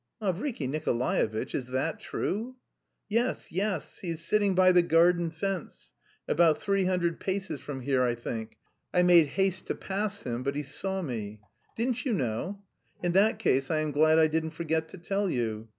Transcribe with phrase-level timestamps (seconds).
[0.19, 1.53] "Mavriky Nikolaevitch?
[1.53, 2.55] Is that true?"
[3.07, 3.99] "Yes, yes.
[3.99, 5.93] He is sitting by the garden fence.
[6.27, 8.57] About three hundred paces from here, I think.
[8.91, 11.39] I made haste to pass him, but he saw me.
[11.75, 12.63] Didn't you know?
[13.03, 15.69] In that case I am glad I didn't forget to tell you.